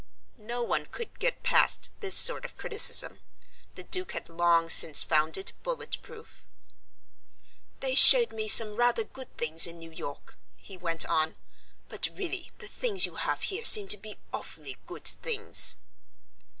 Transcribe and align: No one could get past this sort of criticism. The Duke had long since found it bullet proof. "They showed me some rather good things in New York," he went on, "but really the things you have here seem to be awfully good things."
No 0.39 0.63
one 0.63 0.87
could 0.87 1.19
get 1.19 1.43
past 1.43 1.91
this 1.99 2.15
sort 2.15 2.43
of 2.43 2.57
criticism. 2.57 3.19
The 3.75 3.83
Duke 3.83 4.13
had 4.13 4.29
long 4.29 4.67
since 4.67 5.03
found 5.03 5.37
it 5.37 5.53
bullet 5.61 5.99
proof. 6.01 6.43
"They 7.81 7.93
showed 7.93 8.31
me 8.31 8.47
some 8.47 8.75
rather 8.77 9.03
good 9.03 9.37
things 9.37 9.67
in 9.67 9.77
New 9.77 9.91
York," 9.91 10.39
he 10.57 10.75
went 10.75 11.05
on, 11.05 11.35
"but 11.87 12.07
really 12.15 12.51
the 12.57 12.67
things 12.67 13.05
you 13.05 13.13
have 13.13 13.43
here 13.43 13.63
seem 13.63 13.87
to 13.89 13.97
be 13.97 14.17
awfully 14.33 14.77
good 14.87 15.05
things." 15.07 15.77